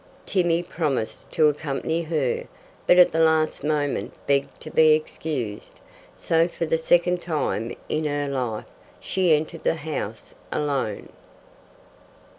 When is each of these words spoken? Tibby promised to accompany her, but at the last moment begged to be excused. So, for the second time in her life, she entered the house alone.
Tibby 0.25 0.63
promised 0.63 1.31
to 1.33 1.47
accompany 1.47 2.01
her, 2.01 2.47
but 2.87 2.97
at 2.97 3.11
the 3.11 3.19
last 3.19 3.63
moment 3.63 4.11
begged 4.25 4.59
to 4.61 4.71
be 4.71 4.93
excused. 4.93 5.79
So, 6.17 6.47
for 6.47 6.65
the 6.65 6.79
second 6.79 7.21
time 7.21 7.75
in 7.87 8.05
her 8.05 8.27
life, 8.27 8.65
she 8.99 9.35
entered 9.35 9.63
the 9.63 9.75
house 9.75 10.33
alone. 10.51 11.09